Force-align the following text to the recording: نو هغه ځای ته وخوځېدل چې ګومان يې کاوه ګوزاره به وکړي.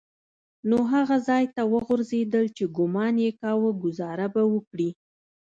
نو 0.69 0.77
هغه 0.93 1.17
ځای 1.27 1.45
ته 1.55 1.61
وخوځېدل 1.73 2.45
چې 2.57 2.63
ګومان 2.77 3.15
يې 3.23 3.31
کاوه 3.41 3.69
ګوزاره 3.83 4.27
به 4.33 4.43
وکړي. 4.53 4.89